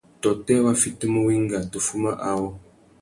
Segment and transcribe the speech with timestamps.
[0.23, 2.47] Tôtê wa fitimú wenga tu fuma awô.